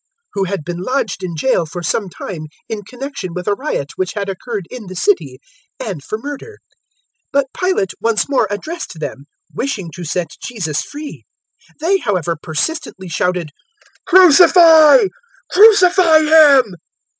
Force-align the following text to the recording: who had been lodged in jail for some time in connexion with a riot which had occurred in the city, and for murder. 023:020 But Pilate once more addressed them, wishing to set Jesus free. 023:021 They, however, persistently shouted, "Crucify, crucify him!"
who 0.33 0.45
had 0.45 0.65
been 0.65 0.79
lodged 0.81 1.23
in 1.23 1.35
jail 1.37 1.63
for 1.63 1.83
some 1.83 2.09
time 2.09 2.47
in 2.67 2.81
connexion 2.81 3.35
with 3.35 3.47
a 3.47 3.53
riot 3.53 3.91
which 3.97 4.13
had 4.13 4.29
occurred 4.29 4.65
in 4.71 4.87
the 4.87 4.95
city, 4.95 5.37
and 5.79 6.03
for 6.03 6.17
murder. 6.17 6.53
023:020 6.55 6.55
But 7.33 7.47
Pilate 7.53 7.93
once 8.01 8.27
more 8.27 8.47
addressed 8.49 8.99
them, 8.99 9.25
wishing 9.53 9.91
to 9.93 10.03
set 10.03 10.31
Jesus 10.43 10.81
free. 10.81 11.23
023:021 11.79 11.79
They, 11.81 11.97
however, 11.99 12.35
persistently 12.35 13.09
shouted, 13.09 13.51
"Crucify, 14.07 15.01
crucify 15.51 16.21
him!" 16.23 16.75